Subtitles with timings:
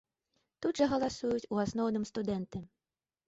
[0.65, 2.63] Тут жа галасуюць у асноўным студэнты.